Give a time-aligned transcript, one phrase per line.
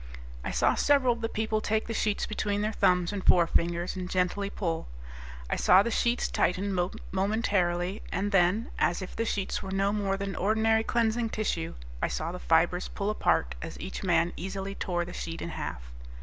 [0.43, 4.09] I saw several of the people take the sheets between their thumbs and forefingers, and
[4.09, 4.87] gently pull.
[5.47, 6.73] I saw the sheets tighten
[7.11, 12.07] momentarily, and then as if the sheets were no more than ordinary cleansing tissue I
[12.07, 15.83] saw the fibers pull apart as each man easily tore the sheet in half.